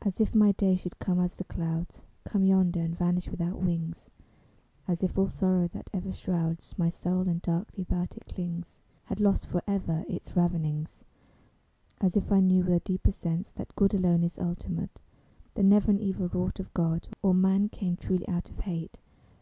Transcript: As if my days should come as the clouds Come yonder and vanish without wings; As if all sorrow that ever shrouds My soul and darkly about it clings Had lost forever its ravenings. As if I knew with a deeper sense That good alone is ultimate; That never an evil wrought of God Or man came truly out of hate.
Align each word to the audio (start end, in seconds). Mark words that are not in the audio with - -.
As 0.00 0.20
if 0.20 0.34
my 0.34 0.52
days 0.52 0.80
should 0.80 0.98
come 1.00 1.20
as 1.20 1.34
the 1.34 1.44
clouds 1.44 2.00
Come 2.24 2.44
yonder 2.46 2.80
and 2.80 2.96
vanish 2.96 3.28
without 3.28 3.58
wings; 3.60 4.08
As 4.88 5.02
if 5.02 5.18
all 5.18 5.28
sorrow 5.28 5.68
that 5.68 5.90
ever 5.92 6.14
shrouds 6.14 6.72
My 6.78 6.88
soul 6.88 7.28
and 7.28 7.42
darkly 7.42 7.82
about 7.82 8.16
it 8.16 8.24
clings 8.24 8.78
Had 9.04 9.20
lost 9.20 9.44
forever 9.44 10.06
its 10.08 10.34
ravenings. 10.34 11.04
As 12.00 12.16
if 12.16 12.32
I 12.32 12.40
knew 12.40 12.64
with 12.64 12.72
a 12.72 12.80
deeper 12.80 13.12
sense 13.12 13.50
That 13.56 13.76
good 13.76 13.92
alone 13.92 14.22
is 14.24 14.38
ultimate; 14.38 14.98
That 15.56 15.64
never 15.64 15.90
an 15.90 16.00
evil 16.00 16.28
wrought 16.30 16.58
of 16.58 16.72
God 16.72 17.08
Or 17.20 17.34
man 17.34 17.68
came 17.68 17.98
truly 17.98 18.26
out 18.28 18.48
of 18.48 18.60
hate. 18.60 18.98